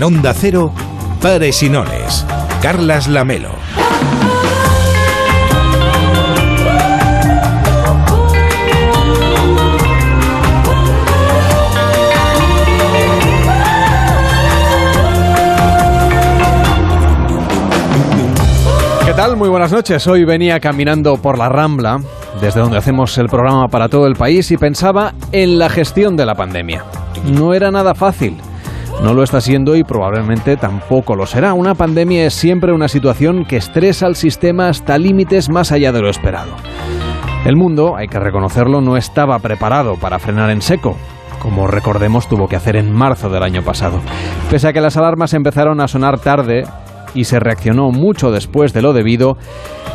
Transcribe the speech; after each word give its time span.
En 0.00 0.04
Onda 0.04 0.32
Cero, 0.32 0.72
Pares 1.20 1.62
y 1.62 1.68
Nones. 1.68 2.24
Carlas 2.62 3.06
Lamelo. 3.06 3.50
¿Qué 19.04 19.12
tal? 19.12 19.36
Muy 19.36 19.50
buenas 19.50 19.70
noches. 19.70 20.06
Hoy 20.06 20.24
venía 20.24 20.60
caminando 20.60 21.18
por 21.18 21.36
la 21.36 21.50
Rambla, 21.50 22.00
desde 22.40 22.60
donde 22.60 22.78
hacemos 22.78 23.18
el 23.18 23.28
programa 23.28 23.68
para 23.68 23.90
todo 23.90 24.06
el 24.06 24.16
país, 24.16 24.50
y 24.50 24.56
pensaba 24.56 25.12
en 25.30 25.58
la 25.58 25.68
gestión 25.68 26.16
de 26.16 26.24
la 26.24 26.34
pandemia. 26.34 26.86
No 27.26 27.52
era 27.52 27.70
nada 27.70 27.94
fácil. 27.94 28.38
No 29.02 29.14
lo 29.14 29.22
está 29.22 29.40
siendo 29.40 29.76
y 29.76 29.82
probablemente 29.82 30.56
tampoco 30.58 31.16
lo 31.16 31.24
será. 31.24 31.54
Una 31.54 31.74
pandemia 31.74 32.26
es 32.26 32.34
siempre 32.34 32.72
una 32.72 32.86
situación 32.86 33.44
que 33.46 33.56
estresa 33.56 34.06
al 34.06 34.14
sistema 34.14 34.68
hasta 34.68 34.98
límites 34.98 35.48
más 35.48 35.72
allá 35.72 35.90
de 35.90 36.02
lo 36.02 36.10
esperado. 36.10 36.52
El 37.46 37.56
mundo, 37.56 37.96
hay 37.96 38.08
que 38.08 38.20
reconocerlo, 38.20 38.82
no 38.82 38.98
estaba 38.98 39.38
preparado 39.38 39.94
para 39.94 40.18
frenar 40.18 40.50
en 40.50 40.60
seco, 40.60 40.96
como 41.40 41.66
recordemos 41.66 42.28
tuvo 42.28 42.46
que 42.46 42.56
hacer 42.56 42.76
en 42.76 42.92
marzo 42.92 43.30
del 43.30 43.42
año 43.42 43.62
pasado. 43.62 44.00
Pese 44.50 44.68
a 44.68 44.72
que 44.74 44.82
las 44.82 44.98
alarmas 44.98 45.32
empezaron 45.32 45.80
a 45.80 45.88
sonar 45.88 46.18
tarde 46.18 46.64
y 47.14 47.24
se 47.24 47.40
reaccionó 47.40 47.90
mucho 47.90 48.30
después 48.30 48.74
de 48.74 48.82
lo 48.82 48.92
debido, 48.92 49.38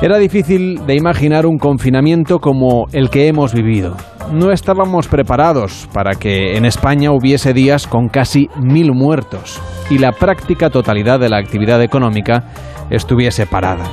era 0.01 0.17
difícil 0.17 0.85
de 0.87 0.95
imaginar 0.95 1.45
un 1.45 1.59
confinamiento 1.59 2.39
como 2.39 2.87
el 2.91 3.11
que 3.11 3.27
hemos 3.27 3.53
vivido. 3.53 3.95
No 4.31 4.51
estábamos 4.51 5.07
preparados 5.07 5.87
para 5.93 6.15
que 6.15 6.57
en 6.57 6.65
España 6.65 7.11
hubiese 7.11 7.53
días 7.53 7.87
con 7.87 8.09
casi 8.09 8.49
mil 8.59 8.91
muertos 8.91 9.61
y 9.89 9.99
la 9.99 10.11
práctica 10.11 10.69
totalidad 10.69 11.19
de 11.19 11.29
la 11.29 11.37
actividad 11.37 11.81
económica 11.81 12.43
estuviese 12.89 13.45
parada. 13.45 13.85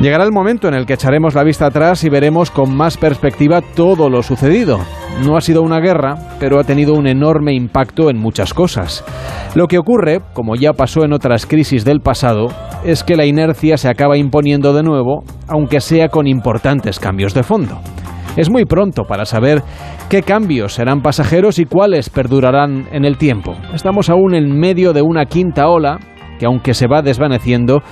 Llegará 0.00 0.24
el 0.24 0.32
momento 0.32 0.68
en 0.68 0.74
el 0.74 0.86
que 0.86 0.94
echaremos 0.94 1.34
la 1.34 1.44
vista 1.44 1.66
atrás 1.66 2.04
y 2.04 2.08
veremos 2.08 2.50
con 2.50 2.76
más 2.76 2.96
perspectiva 2.96 3.62
todo 3.62 4.10
lo 4.10 4.22
sucedido. 4.22 4.80
No 5.24 5.36
ha 5.36 5.40
sido 5.40 5.62
una 5.62 5.80
guerra, 5.80 6.16
pero 6.40 6.58
ha 6.58 6.64
tenido 6.64 6.94
un 6.94 7.06
enorme 7.06 7.54
impacto 7.54 8.10
en 8.10 8.18
muchas 8.18 8.52
cosas. 8.52 9.04
Lo 9.54 9.68
que 9.68 9.78
ocurre, 9.78 10.20
como 10.34 10.56
ya 10.56 10.72
pasó 10.72 11.04
en 11.04 11.12
otras 11.12 11.46
crisis 11.46 11.84
del 11.84 12.00
pasado, 12.00 12.48
es 12.84 13.04
que 13.04 13.16
la 13.16 13.24
inercia 13.24 13.76
se 13.76 13.88
acaba 13.88 14.16
imponiendo 14.16 14.74
de 14.74 14.82
nuevo, 14.82 15.24
aunque 15.48 15.80
sea 15.80 16.08
con 16.08 16.26
importantes 16.26 16.98
cambios 16.98 17.32
de 17.32 17.44
fondo. 17.44 17.78
Es 18.36 18.50
muy 18.50 18.64
pronto 18.64 19.04
para 19.04 19.24
saber 19.24 19.62
qué 20.08 20.22
cambios 20.22 20.74
serán 20.74 21.02
pasajeros 21.02 21.58
y 21.58 21.66
cuáles 21.66 22.10
perdurarán 22.10 22.86
en 22.92 23.04
el 23.04 23.16
tiempo. 23.16 23.54
Estamos 23.72 24.10
aún 24.10 24.34
en 24.34 24.58
medio 24.58 24.92
de 24.92 25.02
una 25.02 25.26
quinta 25.26 25.68
ola 25.68 26.00
que 26.38 26.46
aunque 26.46 26.74
se 26.74 26.88
va 26.88 27.02
desvaneciendo, 27.02 27.82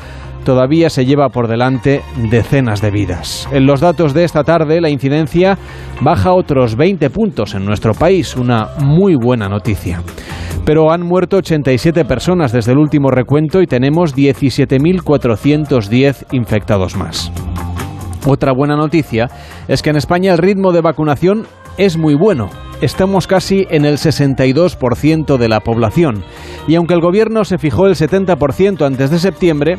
todavía 0.45 0.91
se 0.91 1.07
lleva 1.07 1.29
por 1.29 1.47
delante 1.47 2.03
decenas 2.31 2.83
de 2.83 2.91
vidas. 2.91 3.48
En 3.53 3.67
los 3.67 3.81
datos 3.81 4.15
de 4.15 4.25
esta 4.25 4.43
tarde, 4.43 4.81
la 4.81 4.91
incidencia 4.91 5.57
baja 6.01 6.33
otros 6.33 6.75
20 6.77 7.09
puntos 7.11 7.55
en 7.55 7.65
nuestro 7.65 7.95
país, 7.95 8.35
una 8.37 8.70
muy 8.81 9.15
buena 9.15 9.48
noticia. 9.48 10.03
Pero 10.65 10.91
han 10.93 11.03
muerto 11.03 11.39
87 11.39 12.05
personas 12.05 12.53
desde 12.53 12.70
el 12.73 12.79
último 12.79 13.11
recuento 13.11 13.63
y 13.63 13.67
tenemos 13.67 14.17
17.410 14.17 16.27
infectados 16.33 16.97
más. 16.97 17.33
Otra 18.27 18.53
buena 18.53 18.77
noticia 18.77 19.28
es 19.69 19.83
que 19.83 19.91
en 19.91 19.97
España 19.97 20.33
el 20.33 20.39
ritmo 20.39 20.73
de 20.73 20.81
vacunación 20.81 21.47
es 21.77 21.97
muy 21.97 22.15
bueno. 22.15 22.51
Estamos 22.81 23.27
casi 23.27 23.67
en 23.70 23.84
el 23.84 23.97
62% 23.97 25.37
de 25.37 25.48
la 25.48 25.61
población. 25.61 26.25
Y 26.69 26.77
aunque 26.77 26.95
el 26.95 27.01
gobierno 27.01 27.45
se 27.45 27.58
fijó 27.58 27.86
el 27.86 27.95
70% 27.95 28.85
antes 28.86 29.11
de 29.11 29.19
septiembre, 29.19 29.79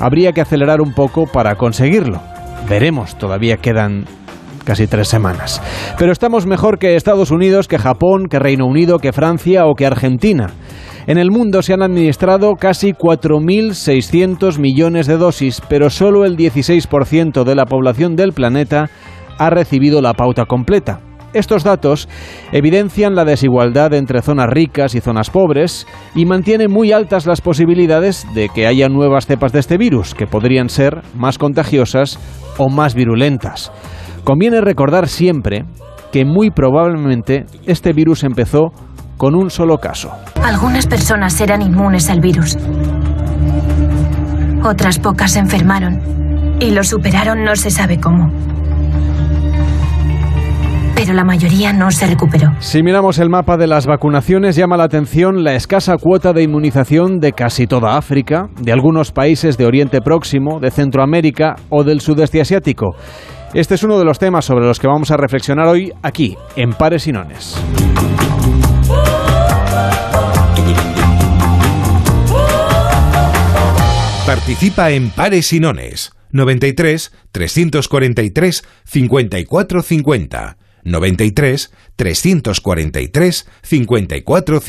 habría 0.00 0.32
que 0.32 0.40
acelerar 0.40 0.80
un 0.80 0.94
poco 0.94 1.26
para 1.26 1.56
conseguirlo. 1.56 2.20
Veremos, 2.68 3.16
todavía 3.16 3.56
quedan 3.56 4.04
casi 4.68 4.86
tres 4.86 5.08
semanas. 5.08 5.62
Pero 5.98 6.12
estamos 6.12 6.44
mejor 6.44 6.78
que 6.78 6.94
Estados 6.94 7.30
Unidos, 7.30 7.68
que 7.68 7.78
Japón, 7.78 8.26
que 8.28 8.38
Reino 8.38 8.66
Unido, 8.66 8.98
que 8.98 9.14
Francia 9.14 9.64
o 9.64 9.74
que 9.74 9.86
Argentina. 9.86 10.50
En 11.06 11.16
el 11.16 11.30
mundo 11.30 11.62
se 11.62 11.72
han 11.72 11.80
administrado 11.80 12.52
casi 12.54 12.92
4.600 12.92 14.58
millones 14.58 15.06
de 15.06 15.16
dosis, 15.16 15.62
pero 15.70 15.88
solo 15.88 16.26
el 16.26 16.36
16% 16.36 17.44
de 17.44 17.54
la 17.54 17.64
población 17.64 18.14
del 18.14 18.34
planeta 18.34 18.90
ha 19.38 19.48
recibido 19.48 20.02
la 20.02 20.12
pauta 20.12 20.44
completa. 20.44 21.00
Estos 21.32 21.64
datos 21.64 22.06
evidencian 22.52 23.14
la 23.14 23.24
desigualdad 23.24 23.94
entre 23.94 24.20
zonas 24.20 24.50
ricas 24.50 24.94
y 24.94 25.00
zonas 25.00 25.30
pobres 25.30 25.86
y 26.14 26.26
mantienen 26.26 26.70
muy 26.70 26.92
altas 26.92 27.24
las 27.24 27.40
posibilidades 27.40 28.26
de 28.34 28.50
que 28.50 28.66
haya 28.66 28.90
nuevas 28.90 29.26
cepas 29.26 29.52
de 29.52 29.60
este 29.60 29.78
virus, 29.78 30.14
que 30.14 30.26
podrían 30.26 30.68
ser 30.68 31.00
más 31.14 31.38
contagiosas 31.38 32.18
o 32.58 32.68
más 32.68 32.94
virulentas. 32.94 33.72
Conviene 34.28 34.60
recordar 34.60 35.08
siempre 35.08 35.64
que 36.12 36.26
muy 36.26 36.50
probablemente 36.50 37.46
este 37.64 37.94
virus 37.94 38.24
empezó 38.24 38.72
con 39.16 39.34
un 39.34 39.48
solo 39.48 39.78
caso. 39.78 40.12
Algunas 40.44 40.86
personas 40.86 41.40
eran 41.40 41.62
inmunes 41.62 42.10
al 42.10 42.20
virus. 42.20 42.58
Otras 44.62 44.98
pocas 44.98 45.32
se 45.32 45.38
enfermaron 45.38 46.02
y 46.60 46.72
lo 46.72 46.84
superaron 46.84 47.42
no 47.42 47.56
se 47.56 47.70
sabe 47.70 47.98
cómo. 47.98 48.30
Pero 50.94 51.14
la 51.14 51.24
mayoría 51.24 51.72
no 51.72 51.90
se 51.90 52.06
recuperó. 52.06 52.50
Si 52.58 52.82
miramos 52.82 53.18
el 53.20 53.30
mapa 53.30 53.56
de 53.56 53.66
las 53.66 53.86
vacunaciones, 53.86 54.56
llama 54.56 54.76
la 54.76 54.84
atención 54.84 55.42
la 55.42 55.54
escasa 55.54 55.96
cuota 55.96 56.34
de 56.34 56.42
inmunización 56.42 57.18
de 57.18 57.32
casi 57.32 57.66
toda 57.66 57.96
África, 57.96 58.50
de 58.60 58.72
algunos 58.72 59.10
países 59.10 59.56
de 59.56 59.64
Oriente 59.64 60.02
Próximo, 60.02 60.60
de 60.60 60.70
Centroamérica 60.70 61.56
o 61.70 61.82
del 61.82 62.02
sudeste 62.02 62.42
asiático. 62.42 62.94
Este 63.54 63.76
es 63.76 63.82
uno 63.82 63.98
de 63.98 64.04
los 64.04 64.18
temas 64.18 64.44
sobre 64.44 64.66
los 64.66 64.78
que 64.78 64.86
vamos 64.86 65.10
a 65.10 65.16
reflexionar 65.16 65.66
hoy 65.68 65.92
aquí, 66.02 66.36
en 66.54 66.74
Pares 66.74 67.06
y 67.06 67.12
Nones. 67.12 67.56
Participa 74.26 74.90
en 74.90 75.08
Pares 75.10 75.52
y 75.54 75.60
Nones. 75.60 76.12
93 76.30 77.12
343 77.32 78.64
54 78.84 79.82
50. 79.82 80.58
93 80.84 81.72
343 81.96 83.48
54 83.62 84.60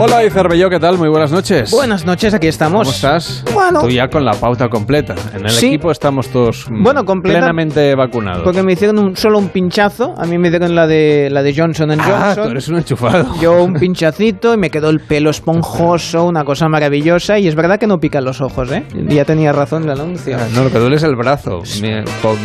Hola, 0.00 0.24
y 0.24 0.30
Cervelló, 0.30 0.70
¿qué 0.70 0.78
tal? 0.78 0.96
Muy 0.96 1.08
buenas 1.08 1.32
noches. 1.32 1.72
Buenas 1.72 2.06
noches, 2.06 2.32
aquí 2.32 2.46
estamos. 2.46 2.82
¿Cómo 2.82 2.90
estás? 2.94 3.42
Bueno. 3.52 3.80
Tú 3.80 3.88
ya 3.88 4.06
con 4.08 4.24
la 4.24 4.30
pauta 4.32 4.68
completa. 4.68 5.16
En 5.34 5.44
el 5.44 5.50
Sí. 5.50 5.66
equipo 5.66 5.90
estamos 5.90 6.28
todos 6.28 6.70
mm, 6.70 6.84
Bueno, 6.84 7.04
completa- 7.04 7.38
plenamente 7.40 7.96
vacunados. 7.96 8.42
Porque 8.44 8.62
me 8.62 8.74
hicieron 8.74 8.98
un- 9.00 9.16
solo 9.16 9.38
un 9.38 9.48
pinchazo. 9.48 10.14
A 10.16 10.24
mí 10.24 10.38
me 10.38 10.50
dieron 10.50 10.76
la 10.76 10.86
de 10.86 11.28
la 11.32 11.42
de 11.42 11.52
Johnson 11.52 11.90
ah, 11.90 11.96
Johnson. 11.98 12.44
tú 12.44 12.50
eres 12.52 12.68
un 12.68 12.76
enchufado. 12.76 13.34
Yo 13.40 13.64
un 13.64 13.74
pinchacito 13.80 14.54
y 14.54 14.56
me 14.56 14.70
quedó 14.70 14.88
el 14.90 15.00
pelo 15.00 15.30
esponjoso, 15.30 16.24
una 16.24 16.44
cosa 16.44 16.68
maravillosa. 16.68 17.40
Y 17.40 17.48
es 17.48 17.56
verdad 17.56 17.80
que 17.80 17.88
no 17.88 17.98
pican 17.98 18.24
los 18.24 18.40
ojos, 18.40 18.70
¿eh? 18.70 18.84
Ya 19.08 19.24
tenía 19.24 19.52
razón 19.52 19.82
el 19.82 19.90
anuncio. 19.90 20.36
Ah, 20.38 20.46
No, 20.54 20.62
lo 20.62 20.70
que 20.70 20.78
duele 20.78 20.94
es 20.96 21.02
el 21.02 21.16
brazo. 21.16 21.62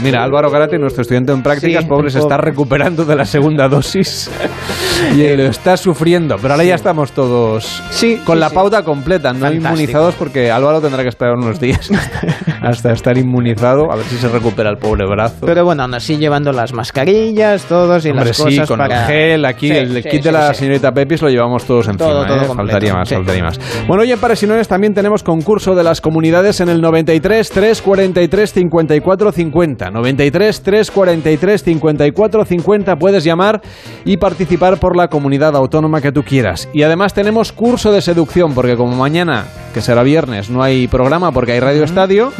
Mira, 0.01 0.23
Álvaro 0.23 0.49
Garate, 0.49 0.79
nuestro 0.79 1.03
estudiante 1.03 1.31
en 1.31 1.43
prácticas, 1.43 1.83
Sí, 1.83 1.89
pobre, 1.89 2.09
se 2.09 2.17
está 2.17 2.37
recuperando 2.37 3.05
de 3.05 3.15
la 3.15 3.25
segunda 3.25 3.69
dosis 3.69 4.31
y 5.15 5.35
lo 5.37 5.43
está 5.43 5.77
sufriendo. 5.77 6.37
Pero 6.41 6.53
ahora 6.55 6.63
ya 6.63 6.73
estamos 6.75 7.11
todos 7.11 7.42
Sí, 7.91 8.17
con 8.25 8.35
sí, 8.37 8.39
la 8.39 8.49
sí. 8.49 8.55
pauta 8.55 8.83
completa, 8.83 9.33
no 9.33 9.39
Fantástico. 9.39 9.67
inmunizados, 9.67 10.15
porque 10.15 10.51
Álvaro 10.51 10.81
tendrá 10.81 11.03
que 11.03 11.09
esperar 11.09 11.35
unos 11.35 11.59
días 11.59 11.89
hasta 12.63 12.91
estar 12.91 13.17
inmunizado, 13.17 13.91
a 13.91 13.95
ver 13.95 14.05
si 14.05 14.15
se 14.17 14.29
recupera 14.29 14.69
el 14.69 14.77
pobre 14.77 15.05
brazo. 15.05 15.45
Pero 15.45 15.65
bueno, 15.65 15.83
aún 15.83 15.93
así 15.93 16.17
llevando 16.17 16.51
las 16.51 16.73
mascarillas, 16.73 17.65
todos 17.65 18.05
y 18.05 18.09
Hombre, 18.09 18.25
las 18.27 18.37
sí, 18.37 18.43
cosas 18.43 18.67
con 18.67 18.77
para... 18.77 19.01
el 19.01 19.07
gel, 19.07 19.45
aquí 19.45 19.67
Sí, 19.67 19.75
el 19.77 19.93
sí, 19.95 20.09
kit 20.09 20.11
sí, 20.11 20.19
de 20.21 20.31
la 20.31 20.53
sí. 20.53 20.59
señorita 20.59 20.91
Pepis 20.91 21.21
lo 21.21 21.29
llevamos 21.29 21.65
todos 21.65 21.87
encima, 21.87 22.09
Todo, 22.09 22.25
todo 22.25 22.35
¿eh? 22.35 22.47
completo, 22.47 22.55
faltaría 22.55 22.93
más, 22.93 23.09
sí. 23.09 23.15
faltaría 23.15 23.43
más. 23.43 23.59
Bueno, 23.87 24.03
hoy 24.03 24.11
en 24.11 24.19
Paresinones 24.19 24.67
también 24.67 24.93
tenemos 24.93 25.23
concurso 25.23 25.75
de 25.75 25.83
las 25.83 26.01
comunidades 26.01 26.59
en 26.61 26.69
el 26.69 26.81
93 26.81 27.49
343 27.49 28.53
54 28.53 29.31
50. 29.31 29.89
93 29.91 30.61
343 30.63 31.63
54 31.63 32.45
50 32.45 32.95
puedes 32.95 33.23
llamar 33.23 33.61
y 34.05 34.17
participar 34.17 34.79
por 34.79 34.95
la 34.95 35.07
comunidad 35.07 35.55
autónoma 35.55 36.01
que 36.01 36.11
tú 36.11 36.23
quieras. 36.23 36.69
Y 36.73 36.83
además 36.83 37.13
tenemos 37.13 37.51
curso 37.51 37.91
de 37.91 38.01
seducción, 38.01 38.53
porque 38.53 38.75
como 38.75 38.95
mañana, 38.95 39.45
que 39.73 39.81
será 39.81 40.03
viernes, 40.03 40.49
no 40.49 40.61
hay 40.63 40.87
programa 40.87 41.31
porque 41.31 41.53
hay 41.53 41.59
Radio 41.59 41.83
Estadio, 41.83 42.31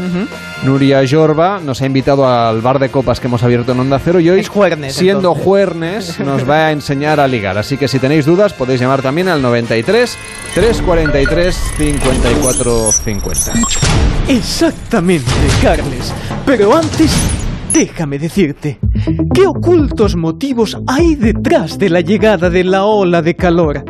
Nuria 0.63 1.01
Jorba 1.09 1.59
nos 1.59 1.81
ha 1.81 1.85
invitado 1.85 2.27
al 2.27 2.61
bar 2.61 2.79
de 2.79 2.89
copas 2.89 3.19
que 3.19 3.27
hemos 3.27 3.43
abierto 3.43 3.71
en 3.73 3.79
Onda 3.81 3.99
Cero 3.99 4.19
y 4.19 4.29
hoy, 4.29 4.39
Es 4.39 4.49
jueves, 4.49 4.95
siendo 4.95 5.29
entonces. 5.29 5.43
jueves, 5.43 6.19
nos 6.25 6.49
va 6.49 6.67
a 6.67 6.71
enseñar 6.71 7.19
a 7.19 7.27
ligar. 7.27 7.57
Así 7.57 7.77
que 7.77 7.87
si 7.87 7.99
tenéis 7.99 8.25
dudas 8.25 8.53
podéis 8.53 8.79
llamar 8.79 9.01
también 9.01 9.27
al 9.27 9.41
93 9.41 10.17
343 10.55 11.55
54 11.77 12.91
50. 12.91 13.51
Exactamente, 14.29 15.31
Carles. 15.61 16.13
Pero 16.45 16.75
antes, 16.75 17.11
déjame 17.73 18.19
decirte, 18.19 18.79
¿qué 19.33 19.45
ocultos 19.47 20.15
motivos 20.15 20.77
hay 20.87 21.15
detrás 21.15 21.77
de 21.77 21.89
la 21.89 22.01
llegada 22.01 22.49
de 22.49 22.63
la 22.63 22.85
ola 22.85 23.21
de 23.21 23.35
calor? 23.35 23.83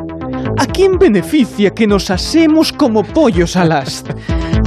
¿A 0.58 0.66
quién 0.66 0.98
beneficia 0.98 1.72
que 1.72 1.88
nos 1.88 2.10
asemos 2.10 2.72
como 2.72 3.04
pollos 3.04 3.56
al 3.56 3.72
asta? 3.72 4.16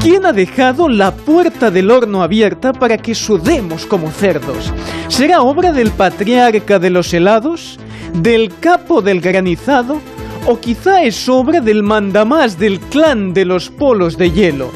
¿Quién 0.09 0.25
ha 0.25 0.33
dejado 0.33 0.89
la 0.89 1.11
puerta 1.11 1.73
del 1.73 1.91
horno 1.91 2.23
abierta 2.23 2.73
para 2.73 2.97
que 2.97 3.13
sudemos 3.13 3.87
como 3.87 4.13
cerdos? 4.13 4.73
¿Será 5.09 5.43
obra 5.43 5.73
del 5.73 5.91
patriarca 5.91 6.79
de 6.79 6.91
los 6.91 7.13
helados? 7.13 7.81
¿Del 8.15 8.55
capo 8.61 9.03
del 9.03 9.21
granizado? 9.21 10.01
¿O 10.47 10.61
quizá 10.61 11.03
es 11.03 11.29
obra 11.29 11.61
del 11.61 11.83
mandamás 11.83 12.57
del 12.57 12.79
clan 12.79 13.35
de 13.35 13.47
los 13.47 13.69
polos 13.69 14.17
de 14.17 14.31
hielo? 14.31 14.71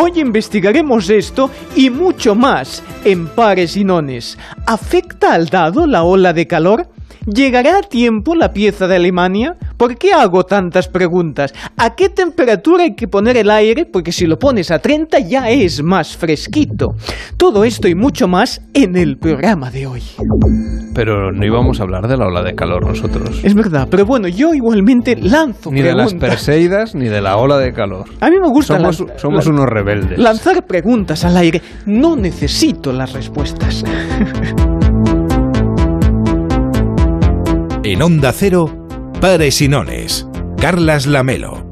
Hoy 0.00 0.20
investigaremos 0.20 1.10
esto 1.10 1.50
y 1.74 1.90
mucho 1.90 2.36
más 2.36 2.84
en 3.04 3.26
Pares 3.26 3.76
y 3.76 3.82
Nones. 3.82 4.38
¿Afecta 4.64 5.34
al 5.34 5.48
dado 5.48 5.88
la 5.88 6.04
ola 6.04 6.32
de 6.32 6.46
calor? 6.46 6.86
¿Llegará 7.26 7.78
a 7.78 7.82
tiempo 7.82 8.34
la 8.34 8.52
pieza 8.52 8.88
de 8.88 8.96
Alemania? 8.96 9.54
¿Por 9.76 9.96
qué 9.96 10.12
hago 10.12 10.42
tantas 10.42 10.88
preguntas? 10.88 11.54
¿A 11.76 11.94
qué 11.94 12.08
temperatura 12.08 12.82
hay 12.82 12.96
que 12.96 13.06
poner 13.06 13.36
el 13.36 13.48
aire? 13.48 13.86
Porque 13.86 14.10
si 14.10 14.26
lo 14.26 14.38
pones 14.38 14.72
a 14.72 14.80
30 14.80 15.20
ya 15.20 15.48
es 15.48 15.84
más 15.84 16.16
fresquito. 16.16 16.88
Todo 17.36 17.62
esto 17.62 17.86
y 17.86 17.94
mucho 17.94 18.26
más 18.26 18.60
en 18.74 18.96
el 18.96 19.18
programa 19.18 19.70
de 19.70 19.86
hoy. 19.86 20.02
Pero 20.94 21.30
no 21.30 21.46
íbamos 21.46 21.78
a 21.78 21.84
hablar 21.84 22.08
de 22.08 22.16
la 22.16 22.26
ola 22.26 22.42
de 22.42 22.54
calor 22.54 22.84
nosotros. 22.86 23.40
Es 23.44 23.54
verdad, 23.54 23.86
pero 23.88 24.04
bueno, 24.04 24.26
yo 24.26 24.52
igualmente 24.52 25.14
lanzo 25.14 25.70
Ni 25.70 25.80
de 25.80 25.94
las 25.94 26.14
Perseidas 26.14 26.96
ni 26.96 27.08
de 27.08 27.22
la 27.22 27.36
ola 27.36 27.56
de 27.58 27.72
calor. 27.72 28.06
A 28.20 28.30
mí 28.30 28.36
me 28.40 28.48
gusta 28.48 28.76
Somos, 28.76 29.04
somos 29.16 29.46
unos 29.46 29.66
rebeldes. 29.66 30.18
lanzar 30.18 30.66
preguntas 30.66 31.24
al 31.24 31.36
aire. 31.36 31.62
No 31.86 32.16
necesito 32.16 32.92
las 32.92 33.12
respuestas. 33.12 33.84
En 37.84 38.00
Onda 38.00 38.32
Cero, 38.32 38.86
Pares 39.20 39.60
y 39.60 39.66
Nones. 39.66 40.28
Carlas 40.60 41.06
Lamelo. 41.06 41.66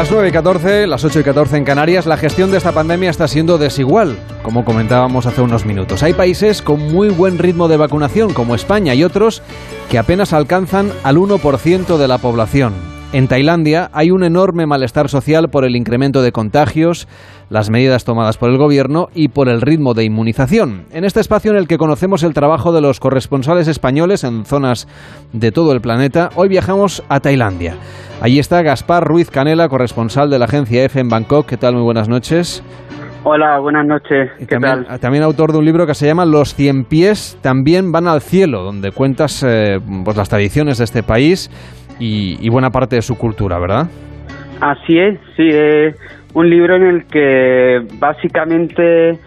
Las 0.00 0.10
9 0.10 0.30
y 0.30 0.32
14, 0.32 0.86
las 0.86 1.04
8 1.04 1.20
y 1.20 1.22
14 1.22 1.58
en 1.58 1.64
Canarias, 1.66 2.06
la 2.06 2.16
gestión 2.16 2.50
de 2.50 2.56
esta 2.56 2.72
pandemia 2.72 3.10
está 3.10 3.28
siendo 3.28 3.58
desigual, 3.58 4.16
como 4.42 4.64
comentábamos 4.64 5.26
hace 5.26 5.42
unos 5.42 5.66
minutos. 5.66 6.02
Hay 6.02 6.14
países 6.14 6.62
con 6.62 6.80
muy 6.90 7.10
buen 7.10 7.36
ritmo 7.36 7.68
de 7.68 7.76
vacunación, 7.76 8.32
como 8.32 8.54
España, 8.54 8.94
y 8.94 9.04
otros 9.04 9.42
que 9.90 9.98
apenas 9.98 10.32
alcanzan 10.32 10.90
al 11.02 11.18
1% 11.18 11.98
de 11.98 12.08
la 12.08 12.16
población. 12.16 12.72
En 13.12 13.26
Tailandia 13.26 13.90
hay 13.92 14.12
un 14.12 14.22
enorme 14.22 14.66
malestar 14.66 15.08
social 15.08 15.48
por 15.50 15.64
el 15.64 15.74
incremento 15.74 16.22
de 16.22 16.30
contagios, 16.30 17.08
las 17.48 17.68
medidas 17.68 18.04
tomadas 18.04 18.38
por 18.38 18.50
el 18.50 18.56
gobierno 18.56 19.08
y 19.12 19.30
por 19.30 19.48
el 19.48 19.62
ritmo 19.62 19.94
de 19.94 20.04
inmunización. 20.04 20.84
En 20.92 21.02
este 21.02 21.18
espacio 21.18 21.50
en 21.50 21.56
el 21.56 21.66
que 21.66 21.76
conocemos 21.76 22.22
el 22.22 22.34
trabajo 22.34 22.72
de 22.72 22.80
los 22.80 23.00
corresponsales 23.00 23.66
españoles 23.66 24.22
en 24.22 24.44
zonas 24.44 24.86
de 25.32 25.50
todo 25.50 25.72
el 25.72 25.80
planeta, 25.80 26.28
hoy 26.36 26.48
viajamos 26.48 27.02
a 27.08 27.18
Tailandia. 27.18 27.74
Allí 28.20 28.38
está 28.38 28.62
Gaspar 28.62 29.02
Ruiz 29.02 29.28
Canela, 29.28 29.68
corresponsal 29.68 30.30
de 30.30 30.38
la 30.38 30.44
agencia 30.44 30.84
EFE 30.84 31.00
en 31.00 31.08
Bangkok. 31.08 31.46
¿Qué 31.46 31.56
tal? 31.56 31.74
Muy 31.74 31.82
buenas 31.82 32.08
noches. 32.08 32.62
Hola, 33.24 33.58
buenas 33.58 33.86
noches. 33.86 34.30
¿Qué 34.38 34.46
también, 34.46 34.84
tal? 34.84 35.00
también 35.00 35.24
autor 35.24 35.50
de 35.50 35.58
un 35.58 35.64
libro 35.64 35.84
que 35.84 35.94
se 35.94 36.06
llama 36.06 36.24
Los 36.24 36.54
cien 36.54 36.84
pies 36.84 37.36
también 37.42 37.90
van 37.90 38.06
al 38.06 38.20
cielo, 38.20 38.62
donde 38.62 38.92
cuentas 38.92 39.42
eh, 39.42 39.80
pues 40.04 40.16
las 40.16 40.28
tradiciones 40.28 40.78
de 40.78 40.84
este 40.84 41.02
país 41.02 41.50
y, 42.00 42.36
y 42.40 42.48
buena 42.48 42.70
parte 42.70 42.96
de 42.96 43.02
su 43.02 43.16
cultura, 43.16 43.60
¿verdad? 43.60 43.86
Así 44.60 44.98
es, 44.98 45.18
sí, 45.36 45.48
es 45.48 45.94
un 46.34 46.50
libro 46.50 46.76
en 46.76 46.82
el 46.82 47.04
que 47.06 47.80
básicamente 47.98 49.18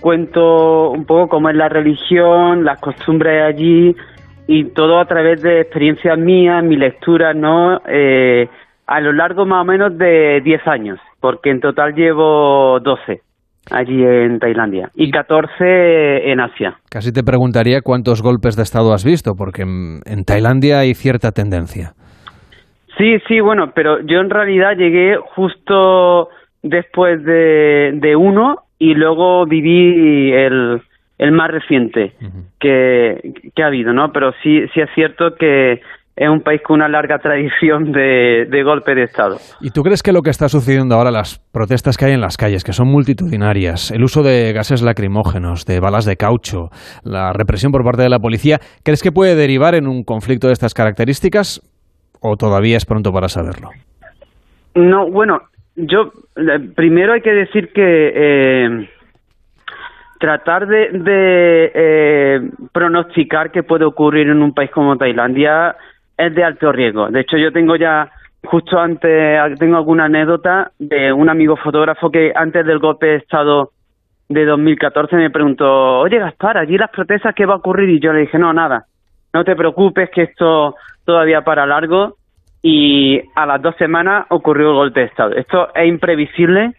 cuento 0.00 0.90
un 0.90 1.04
poco 1.04 1.28
cómo 1.28 1.50
es 1.50 1.56
la 1.56 1.68
religión, 1.68 2.64
las 2.64 2.80
costumbres 2.80 3.42
allí 3.42 3.94
y 4.46 4.64
todo 4.70 4.98
a 4.98 5.04
través 5.06 5.42
de 5.42 5.60
experiencias 5.60 6.18
mías, 6.18 6.64
mi 6.64 6.76
lectura, 6.76 7.34
¿no? 7.34 7.80
Eh, 7.86 8.48
a 8.86 9.00
lo 9.00 9.12
largo 9.12 9.44
más 9.44 9.62
o 9.62 9.64
menos 9.64 9.98
de 9.98 10.40
10 10.42 10.66
años, 10.66 10.98
porque 11.20 11.50
en 11.50 11.60
total 11.60 11.94
llevo 11.94 12.80
12 12.80 13.20
allí 13.70 14.02
en 14.02 14.38
Tailandia 14.38 14.90
y 14.94 15.10
14 15.10 16.30
en 16.30 16.40
Asia. 16.40 16.78
Casi 16.88 17.12
te 17.12 17.22
preguntaría 17.22 17.82
cuántos 17.82 18.22
golpes 18.22 18.56
de 18.56 18.62
Estado 18.62 18.94
has 18.94 19.04
visto, 19.04 19.34
porque 19.36 19.62
en, 19.62 20.00
en 20.06 20.24
Tailandia 20.24 20.78
hay 20.78 20.94
cierta 20.94 21.32
tendencia. 21.32 21.92
Sí, 22.98 23.18
sí, 23.28 23.40
bueno, 23.40 23.70
pero 23.74 24.00
yo 24.00 24.18
en 24.18 24.28
realidad 24.28 24.76
llegué 24.76 25.16
justo 25.34 26.28
después 26.62 27.24
de, 27.24 27.92
de 27.94 28.16
uno 28.16 28.62
y 28.78 28.94
luego 28.94 29.46
viví 29.46 30.32
el, 30.32 30.82
el 31.18 31.32
más 31.32 31.50
reciente 31.50 32.12
que, 32.58 33.32
que 33.54 33.62
ha 33.62 33.66
habido, 33.66 33.92
¿no? 33.92 34.12
Pero 34.12 34.32
sí, 34.42 34.66
sí 34.74 34.80
es 34.80 34.90
cierto 34.94 35.36
que 35.36 35.80
es 36.18 36.28
un 36.28 36.40
país 36.40 36.60
con 36.62 36.76
una 36.76 36.88
larga 36.88 37.18
tradición 37.22 37.92
de, 37.92 38.46
de 38.50 38.62
golpe 38.62 38.94
de 38.94 39.04
Estado. 39.04 39.38
¿Y 39.60 39.70
tú 39.70 39.82
crees 39.82 40.02
que 40.02 40.12
lo 40.12 40.22
que 40.22 40.30
está 40.30 40.48
sucediendo 40.48 40.96
ahora, 40.96 41.10
las 41.10 41.38
protestas 41.52 41.96
que 41.96 42.06
hay 42.06 42.12
en 42.12 42.20
las 42.20 42.36
calles, 42.36 42.64
que 42.64 42.72
son 42.72 42.88
multitudinarias, 42.88 43.90
el 43.92 44.02
uso 44.02 44.22
de 44.22 44.52
gases 44.52 44.82
lacrimógenos, 44.82 45.64
de 45.64 45.80
balas 45.80 46.04
de 46.04 46.16
caucho, 46.16 46.70
la 47.04 47.32
represión 47.32 47.70
por 47.70 47.84
parte 47.84 48.02
de 48.02 48.08
la 48.08 48.18
policía, 48.18 48.58
¿crees 48.82 49.02
que 49.02 49.12
puede 49.12 49.36
derivar 49.36 49.74
en 49.74 49.86
un 49.86 50.02
conflicto 50.02 50.48
de 50.48 50.52
estas 50.52 50.74
características 50.74 51.60
o 52.20 52.36
todavía 52.36 52.76
es 52.76 52.84
pronto 52.84 53.12
para 53.12 53.28
saberlo? 53.28 53.70
No, 54.74 55.10
bueno, 55.10 55.42
yo 55.76 56.12
eh, 56.36 56.60
primero 56.74 57.12
hay 57.12 57.20
que 57.20 57.32
decir 57.32 57.72
que 57.72 58.12
eh, 58.14 58.90
tratar 60.18 60.66
de, 60.66 60.90
de 60.90 61.72
eh, 61.74 62.50
pronosticar 62.72 63.50
qué 63.50 63.62
puede 63.62 63.84
ocurrir 63.84 64.28
en 64.28 64.42
un 64.42 64.52
país 64.52 64.70
como 64.70 64.96
Tailandia 64.96 65.76
es 66.16 66.34
de 66.34 66.44
alto 66.44 66.72
riesgo. 66.72 67.08
De 67.10 67.20
hecho, 67.20 67.36
yo 67.36 67.52
tengo 67.52 67.76
ya 67.76 68.10
justo 68.44 68.78
antes 68.78 69.58
tengo 69.58 69.76
alguna 69.76 70.04
anécdota 70.04 70.72
de 70.78 71.12
un 71.12 71.28
amigo 71.28 71.56
fotógrafo 71.56 72.10
que 72.10 72.32
antes 72.34 72.64
del 72.64 72.78
golpe 72.78 73.06
de 73.06 73.16
estado 73.16 73.70
de 74.28 74.44
2014 74.44 75.16
me 75.16 75.30
preguntó, 75.30 76.00
oye 76.00 76.18
Gaspar, 76.18 76.58
allí 76.58 76.76
las 76.76 76.90
protestas, 76.90 77.34
¿qué 77.34 77.46
va 77.46 77.54
a 77.54 77.58
ocurrir? 77.58 77.88
Y 77.88 78.00
yo 78.00 78.12
le 78.12 78.20
dije, 78.20 78.38
no, 78.38 78.52
nada, 78.52 78.86
no 79.32 79.44
te 79.44 79.56
preocupes 79.56 80.10
que 80.10 80.22
esto 80.22 80.76
todavía 81.04 81.42
para 81.42 81.66
largo 81.66 82.16
y 82.62 83.20
a 83.34 83.46
las 83.46 83.62
dos 83.62 83.76
semanas 83.76 84.26
ocurrió 84.30 84.70
el 84.70 84.76
golpe 84.76 85.00
de 85.00 85.06
Estado. 85.06 85.34
Esto 85.34 85.68
es 85.74 85.86
imprevisible, 85.86 86.74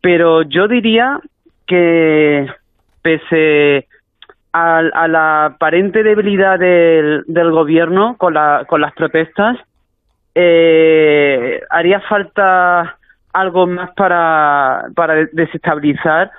pero 0.00 0.42
yo 0.42 0.68
diría 0.68 1.20
que 1.66 2.46
pese 3.02 3.86
a, 4.52 4.78
a 4.78 5.08
la 5.08 5.44
aparente 5.46 6.02
debilidad 6.02 6.58
del, 6.58 7.24
del 7.26 7.50
gobierno 7.50 8.16
con, 8.16 8.34
la, 8.34 8.64
con 8.66 8.80
las 8.80 8.92
protestas, 8.92 9.56
eh, 10.34 11.62
haría 11.70 12.00
falta 12.00 12.96
algo 13.32 13.66
más 13.66 13.90
para, 13.94 14.86
para 14.94 15.26
desestabilizar 15.32 16.30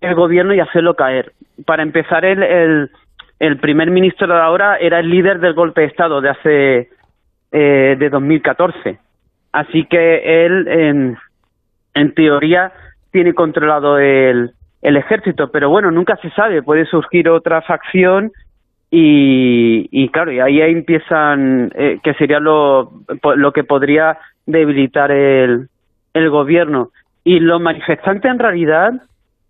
el 0.00 0.14
gobierno 0.14 0.54
y 0.54 0.60
hacerlo 0.60 0.94
caer. 0.94 1.32
Para 1.64 1.82
empezar, 1.82 2.24
el, 2.24 2.42
el, 2.42 2.90
el 3.42 3.58
primer 3.58 3.90
ministro 3.90 4.28
de 4.28 4.40
ahora 4.40 4.76
era 4.76 5.00
el 5.00 5.10
líder 5.10 5.40
del 5.40 5.54
golpe 5.54 5.80
de 5.80 5.88
Estado 5.88 6.20
de 6.20 6.28
hace 6.28 6.90
eh, 7.50 7.96
de 7.98 8.08
2014. 8.08 9.00
Así 9.50 9.84
que 9.86 10.46
él, 10.46 10.68
en, 10.68 11.18
en 11.92 12.14
teoría, 12.14 12.70
tiene 13.10 13.34
controlado 13.34 13.98
el, 13.98 14.52
el 14.80 14.96
ejército, 14.96 15.50
pero 15.50 15.70
bueno, 15.70 15.90
nunca 15.90 16.14
se 16.22 16.30
sabe, 16.30 16.62
puede 16.62 16.86
surgir 16.86 17.28
otra 17.28 17.62
facción 17.62 18.30
y, 18.92 19.88
y 19.90 20.08
claro, 20.10 20.30
y 20.30 20.38
ahí 20.38 20.60
empiezan, 20.60 21.72
eh, 21.74 21.98
que 22.00 22.14
sería 22.14 22.38
lo, 22.38 22.92
lo 23.34 23.52
que 23.52 23.64
podría 23.64 24.18
debilitar 24.46 25.10
el, 25.10 25.68
el 26.14 26.30
gobierno. 26.30 26.90
Y 27.24 27.40
los 27.40 27.60
manifestantes 27.60 28.30
en 28.30 28.38
realidad 28.38 28.92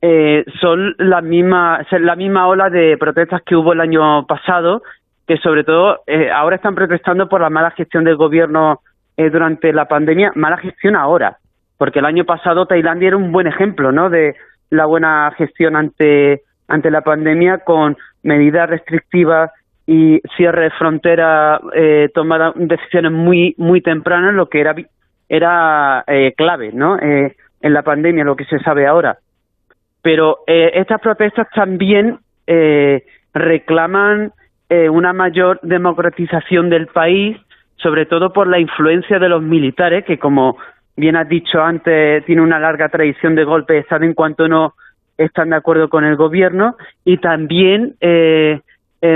eh, 0.03 0.45
son 0.61 0.97
la 0.99 1.21
misma, 1.21 1.87
la 1.91 2.17
misma 2.17 2.49
ola 2.49 2.69
de 2.69 2.97
protestas 2.99 3.41
que 3.43 3.55
hubo 3.55 3.73
el 3.73 3.81
año 3.81 4.27
pasado, 4.27 4.83
que 5.29 5.37
sobre 5.37 5.63
todo 5.63 6.01
eh, 6.09 6.29
ahora 6.31 6.57
están 6.57 6.75
protestando 6.75 7.29
por 7.29 7.41
la 7.41 7.51
mala 7.51 7.71
gestión 7.71 8.03
del 8.03 8.17
gobierno 8.17 8.81
eh, 9.17 9.31
durante 9.31 9.73
la 9.73 9.87
pandemia, 9.87 10.33
mala 10.35 10.57
gestión 10.57 10.97
ahora, 10.97 11.39
porque 11.79 12.01
el 12.01 12.05
año 12.05 12.25
pasado 12.25 12.67
Tailandia 12.67 13.09
era 13.09 13.17
un 13.17 13.31
buen 13.31 13.47
ejemplo, 13.47 13.93
¿no? 13.93 14.11
De 14.11 14.35
la 14.71 14.87
buena 14.87 15.33
gestión 15.37 15.77
ante 15.77 16.43
ante 16.67 16.91
la 16.91 17.03
pandemia 17.03 17.59
con 17.59 17.97
medidas 18.23 18.71
restrictivas 18.71 19.51
y 19.87 20.21
cierre 20.37 20.65
de 20.65 20.71
frontera 20.71 21.61
eh, 21.75 22.09
tomada 22.13 22.53
decisiones 22.57 23.13
muy 23.13 23.55
muy 23.57 23.83
tempranas, 23.83 24.35
lo 24.35 24.49
que 24.49 24.61
era 24.61 24.75
era 25.29 26.05
eh, 26.09 26.35
clave, 26.37 26.73
¿no? 26.73 26.99
Eh, 26.99 27.37
en 27.61 27.73
la 27.73 27.83
pandemia, 27.83 28.25
lo 28.25 28.35
que 28.35 28.45
se 28.47 28.59
sabe 28.59 28.87
ahora. 28.87 29.19
Pero 30.03 30.41
eh, 30.47 30.73
estas 30.75 31.01
protestas 31.01 31.49
también 31.55 32.19
eh, 32.47 33.05
reclaman 33.33 34.33
eh, 34.69 34.89
una 34.89 35.13
mayor 35.13 35.61
democratización 35.63 36.69
del 36.69 36.89
país, 36.89 37.37
sobre 37.77 38.07
todo 38.07 38.33
por 38.33 38.47
la 38.47 38.59
influencia 38.59 39.19
de 39.19 39.29
los 39.29 39.43
militares, 39.43 40.05
que 40.05 40.19
como 40.19 40.59
bien 40.97 41.17
has 41.17 41.29
dicho 41.29 41.63
antes, 41.63 42.25
tiene 42.27 42.43
una 42.43 42.59
larga 42.59 42.89
tradición 42.89 43.35
de 43.35 43.45
golpe 43.45 43.75
de 43.75 43.81
Estado 43.81 44.05
en 44.05 44.15
cuanto 44.15 44.49
no 44.49 44.75
están 45.17 45.51
de 45.51 45.57
acuerdo 45.57 45.89
con 45.89 46.05
el 46.05 46.17
gobierno, 46.17 46.77
y 47.05 47.19
también 47.19 47.95
eh, 48.01 48.61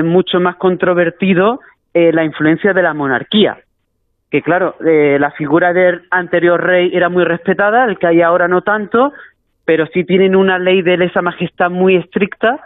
mucho 0.04 0.40
más 0.40 0.56
controvertido 0.56 1.60
la 1.94 2.24
influencia 2.24 2.74
de 2.74 2.82
la 2.82 2.92
monarquía 2.92 3.56
que 4.30 4.42
claro, 4.42 4.74
eh, 4.84 5.18
la 5.20 5.30
figura 5.30 5.72
del 5.72 6.02
anterior 6.10 6.62
rey 6.62 6.90
era 6.92 7.08
muy 7.08 7.24
respetada, 7.24 7.84
el 7.84 7.98
que 7.98 8.06
hay 8.06 8.22
ahora 8.22 8.48
no 8.48 8.62
tanto, 8.62 9.12
pero 9.66 9.86
sí 9.92 10.04
tienen 10.04 10.34
una 10.34 10.58
ley 10.58 10.80
de 10.80 10.96
lesa 10.96 11.20
majestad 11.20 11.70
muy 11.70 11.96
estricta 11.96 12.60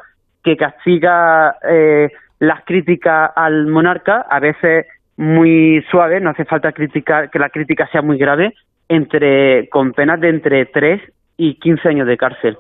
que 0.45 0.57
castiga 0.57 1.57
eh, 1.69 2.11
las 2.39 2.65
críticas 2.65 3.31
al 3.35 3.67
monarca, 3.67 4.27
a 4.31 4.39
veces 4.39 4.87
muy 5.17 5.85
suave, 5.91 6.21
no 6.21 6.31
hace 6.31 6.45
falta 6.45 6.73
criticar 6.73 7.31
que 7.31 7.39
la 7.39 7.49
crítica 7.49 7.89
sea 7.91 8.03
muy 8.03 8.17
grave, 8.17 8.55
entre 8.89 9.69
con 9.69 9.93
penas 9.93 10.21
de 10.21 10.29
entre 10.29 10.67
3 10.67 11.01
y 11.37 11.55
15 11.55 11.89
años 11.89 12.07
de 12.07 12.17
cárcel. 12.17 12.57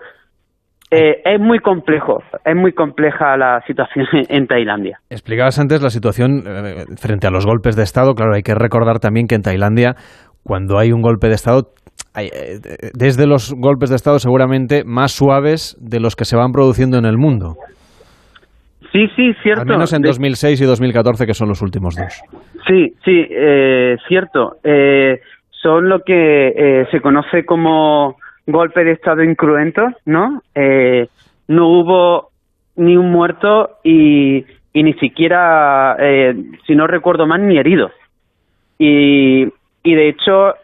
Eh, 0.91 1.23
es 1.25 1.41
muy 1.41 1.61
complejo, 1.61 2.23
es 2.45 2.57
muy 2.57 2.73
compleja 2.73 3.37
la 3.37 3.63
situación 3.67 4.07
en 4.29 4.47
Tailandia. 4.47 5.01
Explicabas 5.09 5.59
antes 5.59 5.83
la 5.83 5.91
situación 5.91 6.43
eh, 6.47 6.85
frente 6.97 7.27
a 7.27 7.31
los 7.31 7.47
golpes 7.47 7.77
de 7.77 7.85
Estado. 7.85 8.15
Claro, 8.15 8.35
hay 8.35 8.43
que 8.43 8.55
recordar 8.55 8.99
también 8.99 9.29
que 9.29 9.37
en 9.37 9.43
Tailandia, 9.43 9.95
cuando 10.43 10.79
hay 10.79 10.93
un 10.93 11.01
golpe 11.01 11.29
de 11.29 11.35
Estado, 11.35 11.73
desde 12.15 13.27
los 13.27 13.53
golpes 13.55 13.91
de 13.91 13.97
Estado 13.97 14.19
seguramente 14.19 14.85
más 14.85 15.13
suaves 15.13 15.77
de 15.81 16.01
los 16.01 16.17
que 16.17 16.25
se 16.25 16.37
van 16.37 16.53
produciendo 16.53 16.99
en 16.99 17.05
el 17.05 17.19
mundo. 17.19 17.57
Sí, 18.93 19.07
sí, 19.15 19.33
cierto. 19.43 19.63
Al 19.63 19.69
menos 19.69 19.93
en 19.93 20.03
2006 20.03 20.61
y 20.61 20.65
2014, 20.65 21.27
que 21.27 21.35
son 21.35 21.49
los 21.49 21.63
últimos 21.63 21.95
dos. 21.95 22.23
Sí, 22.67 22.93
sí, 23.05 23.29
cierto. 24.09 24.57
son 25.51 25.89
lo 25.89 26.01
que 26.01 26.87
se 26.91 27.01
conoce 27.01 27.45
como 27.45 28.17
golpe 28.51 28.85
de 28.85 28.93
Estado 28.93 29.23
incruento, 29.23 29.83
¿no? 30.05 30.43
Eh, 30.55 31.09
no 31.49 31.69
hubo 31.69 32.31
ni 32.77 32.97
un 32.97 33.11
muerto 33.11 33.79
y, 33.83 34.45
ni 34.75 34.93
siquiera, 34.95 35.97
eh, 35.99 36.35
si 36.67 36.75
no 36.75 36.87
recuerdo 36.87 37.27
mal, 37.27 37.47
ni 37.47 37.59
heridos. 37.59 37.93
Y, 38.79 39.45
y 39.83 39.95
de 39.95 40.09
hecho, 40.09 40.55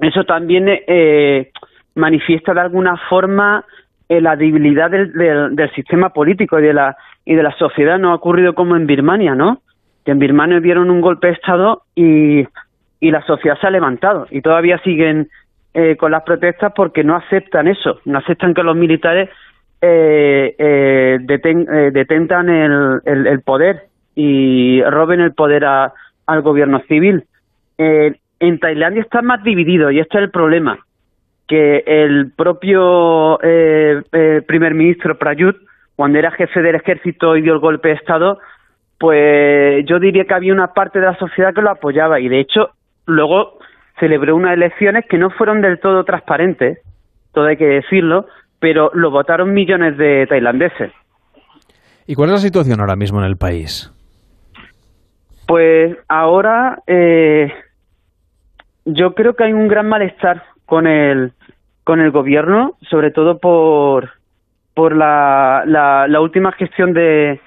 eso 0.00 0.24
también 0.24 0.66
eh, 0.68 1.50
manifiesta 1.94 2.54
de 2.54 2.60
alguna 2.60 2.96
forma 3.08 3.64
la 4.08 4.34
debilidad 4.34 4.90
del, 4.90 5.12
del, 5.12 5.70
sistema 5.72 6.08
político 6.08 6.58
y 6.58 6.62
de 6.62 6.74
la 6.74 6.96
y 7.24 7.36
de 7.36 7.44
la 7.44 7.52
sociedad. 7.52 7.96
No 7.96 8.10
ha 8.10 8.16
ocurrido 8.16 8.54
como 8.54 8.74
en 8.74 8.86
Birmania, 8.86 9.36
¿no? 9.36 9.62
Que 10.04 10.10
en 10.10 10.18
Birmania 10.18 10.58
dieron 10.58 10.90
un 10.90 11.00
golpe 11.00 11.28
de 11.28 11.34
Estado 11.34 11.82
y, 11.94 12.44
y 13.00 13.10
la 13.10 13.24
sociedad 13.24 13.58
se 13.60 13.66
ha 13.66 13.70
levantado 13.70 14.26
y 14.30 14.42
todavía 14.42 14.78
siguen 14.78 15.28
eh, 15.72 15.96
con 15.96 16.10
las 16.10 16.22
protestas 16.22 16.72
porque 16.74 17.02
no 17.02 17.16
aceptan 17.16 17.66
eso, 17.68 18.00
no 18.04 18.18
aceptan 18.18 18.54
que 18.54 18.62
los 18.62 18.76
militares 18.76 19.30
eh, 19.80 20.54
eh, 20.58 21.18
detentan 21.92 22.48
el, 22.48 23.40
poder 23.42 23.84
y 24.14 24.82
roben 24.82 25.20
el 25.20 25.32
poder 25.32 25.64
al 25.64 26.42
gobierno 26.42 26.80
civil. 26.88 27.24
En 28.40 28.58
Tailandia 28.58 29.02
está 29.02 29.22
más 29.22 29.42
dividido 29.44 29.90
y 29.90 30.00
este 30.00 30.18
es 30.18 30.24
el 30.24 30.30
problema, 30.30 30.78
que 31.46 31.84
el 31.86 32.32
propio 32.32 33.38
primer 34.46 34.74
ministro 34.74 35.18
Prayut, 35.18 35.56
cuando 35.94 36.18
era 36.18 36.30
jefe 36.32 36.62
del 36.62 36.76
ejército 36.76 37.36
y 37.36 37.42
dio 37.42 37.52
el 37.52 37.60
golpe 37.60 37.88
de 37.88 37.94
Estado, 37.94 38.38
pues 38.98 39.84
yo 39.86 39.98
diría 39.98 40.24
que 40.24 40.34
había 40.34 40.52
una 40.52 40.74
parte 40.74 41.00
de 41.00 41.06
la 41.06 41.18
sociedad 41.18 41.54
que 41.54 41.62
lo 41.62 41.70
apoyaba 41.70 42.20
y 42.20 42.28
de 42.28 42.40
hecho 42.40 42.70
luego 43.06 43.58
celebró 43.98 44.34
unas 44.36 44.54
elecciones 44.54 45.04
que 45.08 45.18
no 45.18 45.30
fueron 45.30 45.60
del 45.60 45.78
todo 45.78 46.04
transparentes, 46.04 46.78
todo 47.32 47.46
hay 47.46 47.56
que 47.56 47.66
decirlo, 47.66 48.26
pero 48.58 48.90
lo 48.94 49.10
votaron 49.10 49.52
millones 49.52 49.96
de 49.96 50.26
tailandeses. 50.26 50.92
¿Y 52.06 52.14
cuál 52.14 52.30
es 52.30 52.34
la 52.34 52.38
situación 52.40 52.80
ahora 52.80 52.96
mismo 52.96 53.20
en 53.20 53.26
el 53.26 53.36
país? 53.36 53.92
Pues 55.46 55.96
ahora 56.08 56.82
eh, 56.86 57.52
yo 58.84 59.14
creo 59.14 59.34
que 59.34 59.44
hay 59.44 59.52
un 59.52 59.68
gran 59.68 59.88
malestar 59.88 60.44
con 60.66 60.86
el 60.86 61.32
con 61.84 62.00
el 62.00 62.10
gobierno, 62.10 62.76
sobre 62.88 63.10
todo 63.10 63.38
por 63.38 64.10
por 64.74 64.96
la, 64.96 65.64
la, 65.66 66.20
última 66.20 66.52
gestión 66.52 66.94
de, 66.94 67.40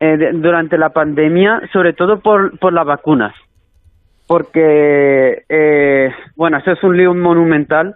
eh, 0.00 0.16
de, 0.16 0.32
durante 0.32 0.76
la 0.76 0.90
pandemia, 0.90 1.62
sobre 1.72 1.92
todo 1.92 2.20
por 2.20 2.58
por 2.58 2.72
las 2.72 2.84
vacunas 2.84 3.34
porque, 4.26 5.44
eh, 5.48 6.10
bueno, 6.34 6.58
eso 6.58 6.72
es 6.72 6.82
un 6.82 6.96
lío 6.96 7.14
monumental, 7.14 7.94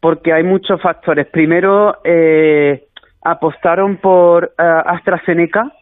porque 0.00 0.32
hay 0.32 0.44
muchos 0.44 0.80
factores. 0.80 1.26
Primero, 1.26 1.98
eh, 2.04 2.84
apostaron 3.22 3.96
por 3.96 4.52
eh, 4.58 4.62
AstraZeneca 4.86 5.72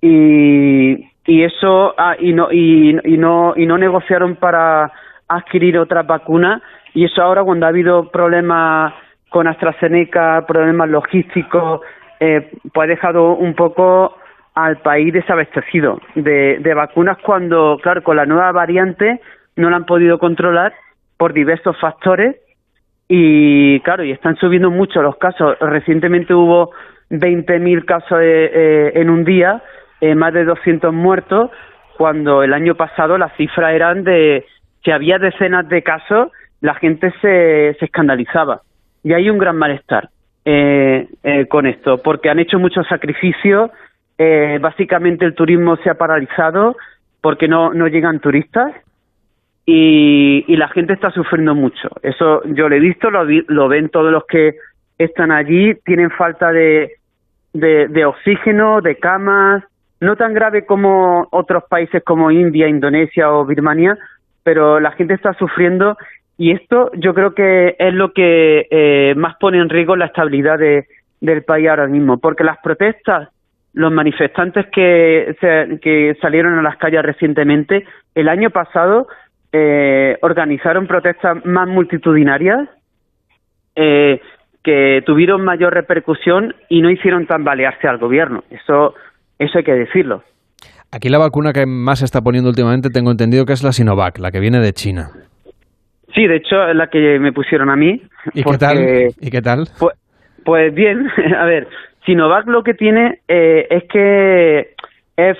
y, 0.00 0.94
y 1.26 1.44
eso 1.44 1.94
ah, 1.96 2.16
y 2.18 2.32
no 2.32 2.50
y, 2.50 2.94
no 3.16 3.52
y 3.56 3.66
no 3.66 3.78
negociaron 3.78 4.34
para 4.36 4.90
adquirir 5.36 5.78
otra 5.78 6.02
vacuna 6.02 6.62
y 6.94 7.04
eso 7.04 7.22
ahora 7.22 7.44
cuando 7.44 7.66
ha 7.66 7.70
habido 7.70 8.10
problemas 8.10 8.92
con 9.28 9.46
AstraZeneca, 9.46 10.44
problemas 10.46 10.90
logísticos, 10.90 11.80
eh, 12.20 12.50
pues 12.72 12.86
ha 12.86 12.88
dejado 12.88 13.34
un 13.34 13.54
poco 13.54 14.16
al 14.54 14.78
país 14.78 15.12
desabastecido 15.12 16.00
de, 16.14 16.58
de 16.60 16.74
vacunas 16.74 17.18
cuando, 17.18 17.78
claro, 17.82 18.02
con 18.02 18.16
la 18.16 18.26
nueva 18.26 18.52
variante 18.52 19.20
no 19.56 19.70
la 19.70 19.76
han 19.76 19.86
podido 19.86 20.18
controlar 20.18 20.72
por 21.16 21.32
diversos 21.32 21.78
factores 21.80 22.36
y, 23.08 23.80
claro, 23.80 24.04
y 24.04 24.10
están 24.10 24.36
subiendo 24.36 24.70
mucho 24.70 25.02
los 25.02 25.16
casos. 25.16 25.56
Recientemente 25.60 26.34
hubo 26.34 26.70
20.000 27.10 27.84
casos 27.84 28.18
eh, 28.22 28.50
eh, 28.54 28.92
en 28.94 29.10
un 29.10 29.24
día, 29.24 29.62
eh, 30.00 30.14
más 30.14 30.32
de 30.32 30.44
200 30.44 30.92
muertos, 30.94 31.50
cuando 31.96 32.42
el 32.42 32.54
año 32.54 32.74
pasado 32.74 33.18
las 33.18 33.32
cifras 33.36 33.74
eran 33.74 34.02
de 34.02 34.46
que 34.82 34.92
había 34.92 35.18
decenas 35.18 35.68
de 35.68 35.82
casos, 35.82 36.30
la 36.60 36.74
gente 36.74 37.12
se, 37.20 37.76
se 37.78 37.84
escandalizaba. 37.84 38.62
Y 39.04 39.12
hay 39.12 39.30
un 39.30 39.38
gran 39.38 39.56
malestar 39.56 40.10
con 41.48 41.66
esto, 41.66 41.98
porque 42.02 42.28
han 42.28 42.40
hecho 42.40 42.58
muchos 42.58 42.86
sacrificios 42.88 43.70
eh, 44.18 44.58
básicamente 44.60 45.24
el 45.24 45.34
turismo 45.34 45.76
se 45.76 45.90
ha 45.90 45.94
paralizado 45.94 46.76
porque 47.20 47.48
no, 47.48 47.72
no 47.72 47.88
llegan 47.88 48.20
turistas 48.20 48.72
y, 49.64 50.44
y 50.46 50.56
la 50.56 50.68
gente 50.68 50.92
está 50.92 51.10
sufriendo 51.10 51.54
mucho. 51.54 51.88
Eso 52.02 52.42
yo 52.44 52.68
lo 52.68 52.76
he 52.76 52.80
visto, 52.80 53.10
lo, 53.10 53.24
lo 53.24 53.68
ven 53.68 53.88
todos 53.88 54.12
los 54.12 54.24
que 54.26 54.54
están 54.98 55.32
allí, 55.32 55.74
tienen 55.84 56.10
falta 56.10 56.52
de, 56.52 56.92
de 57.52 58.04
oxígeno, 58.04 58.80
de 58.80 58.96
camas, 58.96 59.64
no 60.00 60.16
tan 60.16 60.34
grave 60.34 60.66
como 60.66 61.26
otros 61.30 61.64
países 61.68 62.02
como 62.04 62.30
India, 62.30 62.68
Indonesia 62.68 63.32
o 63.32 63.44
Birmania, 63.44 63.98
pero 64.42 64.80
la 64.80 64.92
gente 64.92 65.14
está 65.14 65.34
sufriendo 65.34 65.96
y 66.38 66.52
esto 66.52 66.90
yo 66.94 67.14
creo 67.14 67.34
que 67.34 67.76
es 67.78 67.94
lo 67.94 68.12
que 68.12 68.66
eh, 68.70 69.14
más 69.16 69.36
pone 69.36 69.58
en 69.58 69.68
riesgo 69.68 69.96
la 69.96 70.06
estabilidad 70.06 70.58
de, 70.58 70.86
del 71.20 71.44
país 71.44 71.68
ahora 71.68 71.86
mismo, 71.86 72.18
porque 72.18 72.44
las 72.44 72.58
protestas 72.58 73.28
los 73.74 73.90
manifestantes 73.90 74.66
que, 74.66 75.34
que 75.80 76.16
salieron 76.20 76.58
a 76.58 76.62
las 76.62 76.76
calles 76.76 77.02
recientemente, 77.02 77.86
el 78.14 78.28
año 78.28 78.50
pasado 78.50 79.06
eh, 79.50 80.18
organizaron 80.20 80.86
protestas 80.86 81.44
más 81.44 81.68
multitudinarias 81.68 82.68
eh, 83.74 84.20
que 84.62 85.02
tuvieron 85.06 85.44
mayor 85.44 85.74
repercusión 85.74 86.54
y 86.68 86.82
no 86.82 86.90
hicieron 86.90 87.26
tambalearse 87.26 87.88
al 87.88 87.98
gobierno. 87.98 88.44
Eso, 88.50 88.94
eso 89.38 89.58
hay 89.58 89.64
que 89.64 89.74
decirlo. 89.74 90.22
Aquí 90.94 91.08
la 91.08 91.16
vacuna 91.16 91.54
que 91.54 91.64
más 91.64 92.00
se 92.00 92.04
está 92.04 92.20
poniendo 92.20 92.50
últimamente 92.50 92.90
tengo 92.90 93.10
entendido 93.10 93.46
que 93.46 93.54
es 93.54 93.64
la 93.64 93.72
Sinovac, 93.72 94.18
la 94.18 94.30
que 94.30 94.40
viene 94.40 94.60
de 94.60 94.74
China. 94.74 95.08
Sí, 96.14 96.26
de 96.26 96.36
hecho 96.36 96.68
es 96.68 96.76
la 96.76 96.88
que 96.88 97.18
me 97.18 97.32
pusieron 97.32 97.70
a 97.70 97.76
mí. 97.76 98.02
¿Y 98.34 98.44
qué 98.44 98.58
tal? 98.58 98.78
¿Y 99.18 99.30
qué 99.30 99.40
tal? 99.40 99.68
Pues, 99.78 99.96
pues 100.44 100.74
bien, 100.74 101.08
a 101.38 101.46
ver, 101.46 101.66
Sinovac 102.04 102.46
lo 102.46 102.62
que 102.62 102.74
tiene 102.74 103.20
eh, 103.26 103.66
es 103.70 103.84
que 103.84 104.74
es 105.16 105.38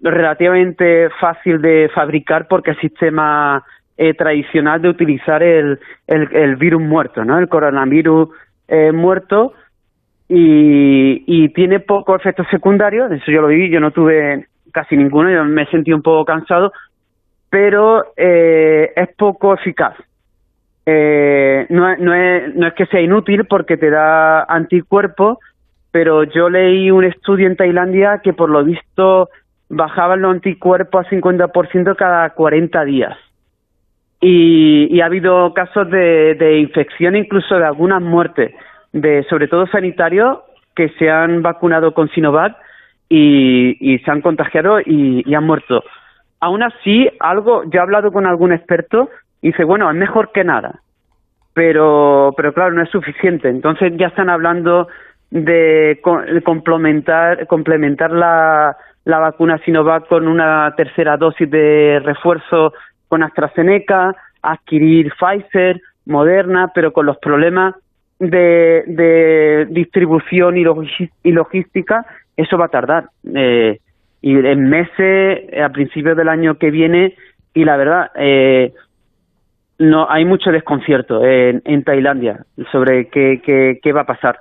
relativamente 0.00 1.08
fácil 1.20 1.62
de 1.62 1.88
fabricar 1.94 2.48
porque 2.48 2.72
el 2.72 2.80
sistema 2.80 3.62
eh, 3.96 4.14
tradicional 4.14 4.82
de 4.82 4.88
utilizar 4.88 5.42
el, 5.42 5.78
el, 6.08 6.56
virus 6.56 6.82
muerto, 6.82 7.24
¿no? 7.24 7.38
El 7.38 7.48
coronavirus 7.48 8.30
eh, 8.66 8.90
muerto 8.90 9.52
y, 10.28 11.22
y 11.26 11.48
tiene 11.50 11.78
pocos 11.78 12.20
efectos 12.20 12.46
secundarios, 12.50 13.12
eso 13.12 13.30
yo 13.30 13.42
lo 13.42 13.48
vi, 13.48 13.68
yo 13.68 13.78
no 13.78 13.90
tuve 13.90 14.46
casi 14.72 14.96
ninguno, 14.96 15.30
yo 15.30 15.44
me 15.44 15.66
sentí 15.66 15.92
un 15.92 16.02
poco 16.02 16.24
cansado, 16.24 16.72
pero 17.48 18.12
es 18.16 19.08
poco 19.16 19.54
eficaz. 19.54 19.94
eh, 20.86 21.66
no, 21.68 21.96
no, 21.96 22.14
es, 22.14 22.54
no 22.54 22.66
es 22.66 22.74
que 22.74 22.86
sea 22.86 23.00
inútil 23.00 23.44
porque 23.46 23.76
te 23.76 23.90
da 23.90 24.44
anticuerpos, 24.44 25.38
pero 25.92 26.24
yo 26.24 26.48
leí 26.48 26.90
un 26.90 27.04
estudio 27.04 27.46
en 27.46 27.56
Tailandia 27.56 28.20
que 28.22 28.32
por 28.32 28.50
lo 28.50 28.64
visto 28.64 29.28
bajaban 29.68 30.22
los 30.22 30.32
anticuerpos 30.32 31.06
a 31.06 31.10
50% 31.10 31.96
cada 31.96 32.30
40 32.30 32.84
días. 32.84 33.16
Y, 34.20 34.88
y 34.94 35.00
ha 35.00 35.06
habido 35.06 35.54
casos 35.54 35.90
de, 35.90 36.34
de 36.34 36.58
infección, 36.58 37.16
incluso 37.16 37.56
de 37.56 37.64
algunas 37.64 38.02
muertes, 38.02 38.52
de 38.92 39.24
sobre 39.30 39.48
todo 39.48 39.66
sanitarios 39.68 40.38
que 40.74 40.90
se 40.98 41.10
han 41.10 41.42
vacunado 41.42 41.94
con 41.94 42.08
Sinovac 42.10 42.56
y, 43.12 43.76
y 43.80 43.98
se 43.98 44.10
han 44.10 44.22
contagiado 44.22 44.80
y, 44.80 45.34
han 45.34 45.44
muerto. 45.44 45.82
Aún 46.38 46.62
así, 46.62 47.10
algo, 47.18 47.64
yo 47.64 47.80
he 47.80 47.82
hablado 47.82 48.12
con 48.12 48.26
algún 48.26 48.52
experto 48.52 49.10
y 49.42 49.48
dice, 49.48 49.64
bueno, 49.64 49.90
es 49.90 49.96
mejor 49.96 50.30
que 50.32 50.44
nada, 50.44 50.80
pero, 51.52 52.32
pero 52.36 52.54
claro, 52.54 52.72
no 52.72 52.82
es 52.82 52.88
suficiente. 52.88 53.48
Entonces 53.48 53.92
ya 53.96 54.06
están 54.06 54.30
hablando 54.30 54.86
de 55.30 56.00
complementar, 56.44 57.46
complementar 57.46 58.12
la, 58.12 58.76
la 59.04 59.18
vacuna 59.18 59.58
Sinovac 59.64 60.06
con 60.06 60.28
una 60.28 60.72
tercera 60.76 61.16
dosis 61.16 61.50
de 61.50 62.00
refuerzo 62.04 62.72
con 63.08 63.22
AstraZeneca, 63.24 64.14
adquirir 64.40 65.12
Pfizer, 65.18 65.80
Moderna, 66.06 66.70
pero 66.74 66.92
con 66.92 67.06
los 67.06 67.18
problemas 67.18 67.74
de, 68.20 68.84
de 68.86 69.66
distribución 69.70 70.56
y 70.56 71.32
logística, 71.32 72.06
eso 72.36 72.58
va 72.58 72.66
a 72.66 72.68
tardar. 72.68 73.10
Eh, 73.34 73.78
y 74.22 74.36
en 74.36 74.68
meses, 74.68 75.40
a 75.58 75.68
principios 75.70 76.16
del 76.16 76.28
año 76.28 76.58
que 76.58 76.70
viene, 76.70 77.14
y 77.54 77.64
la 77.64 77.76
verdad, 77.76 78.10
eh, 78.16 78.72
no 79.78 80.10
hay 80.10 80.24
mucho 80.24 80.50
desconcierto 80.50 81.24
en, 81.24 81.62
en 81.64 81.84
Tailandia 81.84 82.44
sobre 82.70 83.08
qué, 83.08 83.40
qué 83.82 83.92
va 83.92 84.02
a 84.02 84.06
pasar. 84.06 84.40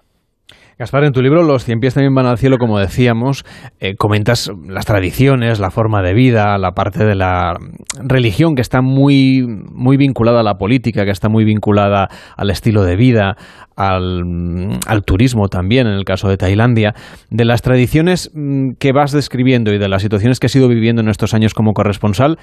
Gaspar, 0.80 1.04
en 1.04 1.12
tu 1.12 1.22
libro 1.22 1.44
Los 1.44 1.66
cien 1.66 1.82
pies 1.82 1.96
también 1.96 2.16
van 2.16 2.26
al 2.26 2.38
cielo, 2.38 2.58
como 2.58 2.80
decíamos, 2.80 3.44
eh, 3.82 3.96
comentas 3.98 4.50
las 4.66 4.86
tradiciones, 4.86 5.60
la 5.60 5.72
forma 5.72 6.02
de 6.02 6.14
vida, 6.14 6.58
la 6.58 6.72
parte 6.72 7.04
de 7.04 7.16
la 7.16 7.58
religión 8.02 8.56
que 8.56 8.62
está 8.62 8.80
muy, 8.82 9.46
muy 9.46 9.98
vinculada 9.98 10.40
a 10.40 10.44
la 10.44 10.54
política, 10.54 11.04
que 11.04 11.12
está 11.12 11.28
muy 11.28 11.44
vinculada 11.44 12.08
al 12.38 12.50
estilo 12.50 12.84
de 12.84 12.96
vida, 12.96 13.36
al, 13.76 14.80
al 14.88 15.04
turismo 15.04 15.50
también, 15.50 15.86
en 15.86 15.96
el 15.96 16.06
caso 16.06 16.30
de 16.30 16.38
Tailandia, 16.38 16.94
de 17.30 17.44
las 17.44 17.62
tradiciones 17.62 18.32
mm, 18.34 18.76
que 18.80 18.94
vas 18.94 19.12
describiendo 19.12 19.74
y 19.74 19.80
de 19.80 19.90
las 19.90 20.02
situaciones 20.02 20.40
que 20.40 20.46
has 20.46 20.56
ido 20.56 20.70
viviendo 20.70 21.02
en 21.02 21.10
estos 21.10 21.34
años 21.34 21.54
como 21.54 21.74
corresponsal. 21.74 22.38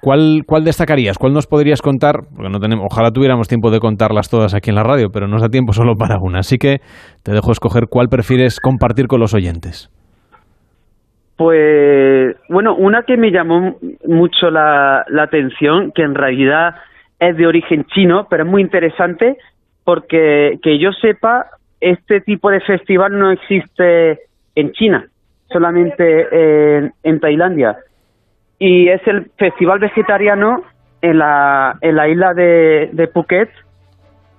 ¿Cuál, 0.00 0.42
¿Cuál 0.46 0.64
destacarías? 0.64 1.18
¿Cuál 1.18 1.32
nos 1.32 1.46
podrías 1.46 1.82
contar? 1.82 2.20
Porque 2.34 2.50
no 2.50 2.60
tenemos, 2.60 2.86
ojalá 2.90 3.10
tuviéramos 3.10 3.48
tiempo 3.48 3.70
de 3.70 3.80
contarlas 3.80 4.30
todas 4.30 4.54
aquí 4.54 4.70
en 4.70 4.76
la 4.76 4.84
radio, 4.84 5.08
pero 5.12 5.26
nos 5.26 5.42
da 5.42 5.48
tiempo 5.48 5.72
solo 5.72 5.94
para 5.96 6.18
una. 6.20 6.40
Así 6.40 6.56
que 6.56 6.78
te 7.24 7.32
dejo 7.32 7.50
escoger 7.50 7.84
cuál 7.90 8.08
prefieres 8.08 8.60
compartir 8.60 9.08
con 9.08 9.18
los 9.20 9.34
oyentes. 9.34 9.90
Pues, 11.36 12.36
bueno, 12.48 12.74
una 12.76 13.02
que 13.02 13.16
me 13.16 13.30
llamó 13.30 13.76
mucho 14.06 14.50
la, 14.50 15.04
la 15.08 15.24
atención, 15.24 15.92
que 15.92 16.02
en 16.02 16.14
realidad 16.14 16.76
es 17.18 17.36
de 17.36 17.46
origen 17.46 17.84
chino, 17.86 18.26
pero 18.30 18.44
es 18.44 18.50
muy 18.50 18.62
interesante 18.62 19.36
porque 19.84 20.58
que 20.62 20.78
yo 20.78 20.92
sepa, 20.92 21.46
este 21.80 22.20
tipo 22.20 22.50
de 22.50 22.60
festival 22.60 23.18
no 23.18 23.30
existe 23.30 24.20
en 24.54 24.72
China, 24.72 25.06
solamente 25.50 26.26
en, 26.76 26.92
en 27.02 27.20
Tailandia 27.20 27.78
y 28.58 28.88
es 28.88 29.00
el 29.06 29.30
festival 29.36 29.78
vegetariano 29.78 30.62
en 31.00 31.18
la, 31.18 31.76
en 31.80 31.94
la 31.94 32.08
isla 32.08 32.34
de, 32.34 32.90
de 32.92 33.06
Phuket, 33.08 33.48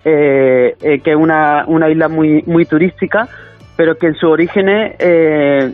eh, 0.04 0.76
eh, 0.82 1.00
que 1.00 1.12
es 1.12 1.16
una, 1.16 1.66
una 1.68 1.90
isla 1.90 2.10
muy, 2.10 2.44
muy 2.46 2.66
turística, 2.66 3.28
pero 3.78 3.96
que 3.96 4.08
en 4.08 4.16
su 4.16 4.28
origen 4.28 4.68
eh, 4.68 5.74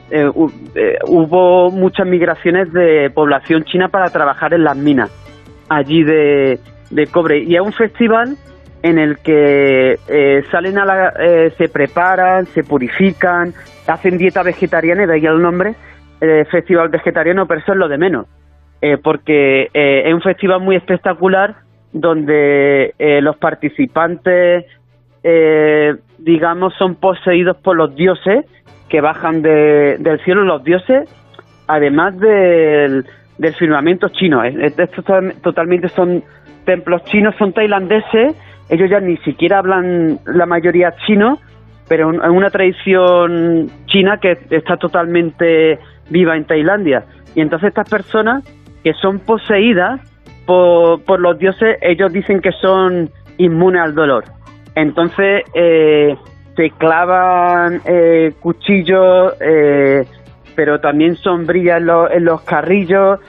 hubo 1.08 1.72
muchas 1.72 2.06
migraciones 2.06 2.72
de 2.72 3.10
población 3.10 3.64
china 3.64 3.88
para 3.88 4.12
trabajar 4.12 4.54
en 4.54 4.64
las 4.64 4.78
minas 4.78 5.10
allí 5.70 6.04
de, 6.04 6.60
de 6.92 7.08
cobre. 7.08 7.40
Y 7.40 7.56
es 7.56 7.62
un 7.62 7.74
festival 7.74 8.38
en 8.84 9.00
el 9.00 9.18
que 9.18 9.98
salen 10.52 10.78
a 10.78 10.86
la, 10.86 11.14
se 11.58 11.68
preparan, 11.68 12.46
se 12.46 12.64
purifican, 12.64 13.56
hacen 13.88 14.20
dieta 14.20 14.44
vegetariana, 14.44 15.08
de 15.08 15.14
ahí 15.16 15.26
el 15.26 15.42
nombre, 15.42 15.74
eh, 16.22 16.46
festival 16.50 16.90
vegetariano, 16.90 17.46
pero 17.46 17.60
eso 17.60 17.74
es 17.74 17.78
lo 17.78 17.88
de 17.88 17.98
menos, 17.98 18.28
eh, 18.82 18.98
porque 18.98 19.70
eh, 19.74 20.04
es 20.06 20.14
un 20.14 20.22
festival 20.22 20.62
muy 20.62 20.76
espectacular 20.76 21.56
donde 21.92 22.94
eh, 23.00 23.22
los 23.22 23.38
participantes, 23.38 24.66
digamos, 26.20 26.76
son 26.76 26.96
poseídos 26.96 27.58
por 27.58 27.76
los 27.76 27.96
dioses 27.96 28.46
que 28.90 29.02
bajan 29.02 29.42
de, 29.42 29.98
del 30.00 30.20
cielo, 30.20 30.44
los 30.44 30.64
dioses, 30.64 31.10
además 31.68 32.20
del, 32.20 33.06
del 33.40 33.54
firmamento 33.56 34.10
chino. 34.10 34.44
Estos 34.44 35.04
totalmente 35.42 35.90
son 35.90 36.24
templos 36.66 37.04
chinos, 37.06 37.34
son 37.40 37.54
tailandeses, 37.54 38.36
ellos 38.70 38.90
ya 38.90 39.00
ni 39.00 39.18
siquiera 39.18 39.60
hablan 39.60 40.20
la 40.26 40.46
mayoría 40.46 40.96
chino, 41.08 41.40
pero 41.88 42.12
es 42.12 42.30
una 42.30 42.50
tradición 42.50 43.70
china 43.86 44.20
que 44.20 44.38
está 44.50 44.78
totalmente 44.78 45.80
viva 46.10 46.36
en 46.36 46.46
Tailandia. 46.46 47.06
Y 47.34 47.42
entonces 47.42 47.70
estas 47.70 47.90
personas 47.90 48.44
que 48.84 48.94
son 48.94 49.20
poseídas 49.20 50.00
por, 50.46 51.02
por 51.04 51.20
los 51.20 51.38
dioses, 51.38 51.78
ellos 51.82 52.14
dicen 52.14 52.40
que 52.40 52.52
son 52.52 53.10
inmunes 53.38 53.82
al 53.82 53.96
dolor. 53.96 54.26
Entonces 54.76 55.44
eh, 55.54 56.16
se 56.56 56.70
clavan 56.72 57.82
eh, 57.86 58.34
cuchillos, 58.40 59.34
eh, 59.42 60.06
pero 60.56 60.80
también 60.80 61.16
sombrillas 61.16 61.82
en, 61.82 61.90
en, 62.12 62.26
los 62.26 62.42
carrillos, 62.42 63.20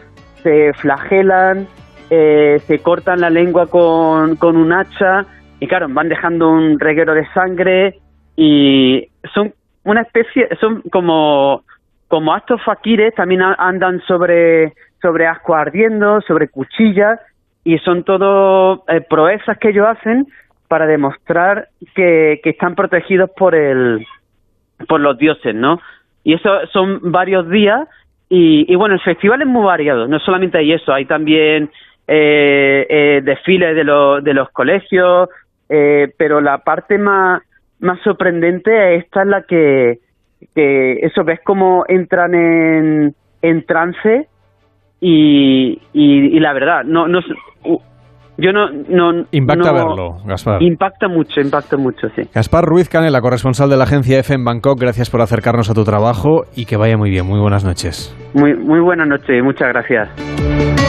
se 0.43 0.73
flagelan, 0.75 1.67
eh, 2.11 2.61
se 2.67 2.79
cortan 2.81 3.21
la 3.21 3.31
lengua 3.31 3.67
con, 3.67 4.37
con 4.37 4.57
un 4.57 4.73
hacha 4.73 5.27
y 5.59 5.67
claro, 5.67 5.89
van 5.89 6.09
dejando 6.09 6.49
un 6.51 6.79
reguero 6.79 7.15
de 7.15 7.27
sangre 7.33 7.99
y 8.37 9.09
son 9.35 9.53
una 9.85 10.03
especie, 10.03 10.49
son 10.61 10.83
como 10.93 11.65
como 12.09 12.33
actos 12.33 12.63
faquires 12.65 13.15
también 13.15 13.43
andan 13.43 14.01
sobre, 14.07 14.75
sobre 15.03 15.27
asco 15.27 15.55
ardiendo, 15.55 16.21
sobre 16.23 16.49
cuchillas, 16.49 17.21
y 17.65 17.79
son 17.79 18.05
todo 18.05 18.85
eh, 18.89 19.01
proezas 19.01 19.59
que 19.59 19.71
ellos 19.71 19.89
hacen 19.89 20.27
para 20.69 20.87
demostrar 20.87 21.69
que, 21.95 22.41
que 22.43 22.51
están 22.51 22.75
protegidos 22.75 23.31
por 23.37 23.55
el 23.55 24.07
por 24.89 25.01
los 25.01 25.17
dioses, 25.17 25.55
¿no? 25.55 25.81
Y 26.23 26.35
eso 26.35 26.51
son 26.73 27.01
varios 27.11 27.49
días 27.49 27.89
y, 28.29 28.71
y 28.71 28.75
bueno, 28.77 28.95
el 28.95 29.01
festival 29.01 29.43
es 29.43 29.49
muy 29.49 29.65
variado, 29.65 30.07
no 30.07 30.19
solamente 30.21 30.59
hay 30.59 30.73
eso, 30.73 30.93
hay 30.93 31.07
también 31.07 31.71
eh, 32.09 32.87
eh, 32.89 33.21
desfiles 33.25 33.75
de, 33.75 33.85
los 33.85 34.23
de 34.23 34.35
los 34.35 34.51
colegios, 34.51 35.29
eh, 35.69 36.13
pero 36.17 36.41
la 36.41 36.59
parte 36.59 36.99
más, 36.99 37.43
más 37.81 38.01
sorprendente 38.03 38.97
esta 38.97 39.23
es 39.23 39.29
la 39.29 39.43
que 39.43 39.99
que 40.55 40.95
eso 41.03 41.25
ves 41.25 41.41
como 41.45 41.85
entran 41.89 42.35
en, 42.35 43.15
en 43.43 43.67
trance 43.67 44.29
y, 45.01 45.81
y, 45.93 46.37
y, 46.37 46.41
la 46.41 46.53
verdad, 46.53 46.85
no, 46.85 47.07
no 47.07 47.21
yo 48.39 48.53
no, 48.53 48.69
no 48.71 49.25
impacta 49.33 49.73
no, 49.73 49.75
verlo, 49.75 50.17
Gaspar. 50.27 50.63
Impacta 50.63 51.09
mucho, 51.09 51.41
impacta 51.41 51.77
mucho, 51.77 52.09
sí. 52.15 52.23
Gaspar 52.35 52.65
Ruiz 52.65 52.89
Canela, 52.89 53.21
corresponsal 53.21 53.71
de 53.71 53.77
la 53.77 53.85
agencia 53.85 54.19
F 54.19 54.35
en 54.35 54.45
Bangkok, 54.45 54.79
gracias 54.79 55.09
por 55.09 55.23
acercarnos 55.23 55.71
a 55.71 55.75
tu 55.75 55.85
trabajo 55.85 56.45
y 56.55 56.67
que 56.67 56.77
vaya 56.77 56.99
muy 56.99 57.11
bien. 57.11 57.27
Muy 57.27 57.41
buenas 57.41 57.65
noches. 57.65 58.15
Muy, 58.35 58.55
muy 58.55 58.81
buenas 58.81 59.09
noches, 59.09 59.43
muchas 59.43 59.69
gracias. 59.69 60.86